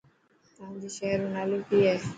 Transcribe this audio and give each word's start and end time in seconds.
تانجي 0.55 0.89
شهر 0.97 1.17
رو 1.21 1.27
نالو 1.35 1.57
ڪي 1.67 1.79
هي. 1.87 1.95